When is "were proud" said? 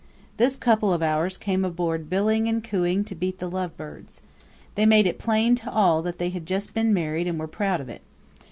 7.37-7.79